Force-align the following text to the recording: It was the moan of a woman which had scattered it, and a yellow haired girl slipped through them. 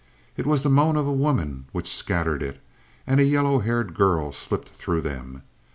It 0.35 0.47
was 0.47 0.63
the 0.63 0.69
moan 0.71 0.97
of 0.97 1.05
a 1.05 1.13
woman 1.13 1.65
which 1.73 1.87
had 1.91 1.95
scattered 1.95 2.41
it, 2.41 2.59
and 3.05 3.19
a 3.19 3.23
yellow 3.23 3.59
haired 3.59 3.93
girl 3.93 4.31
slipped 4.31 4.69
through 4.69 5.01
them. 5.01 5.43